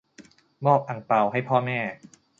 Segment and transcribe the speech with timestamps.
[0.65, 1.79] มอบอั่งเปาให้พ่อแม่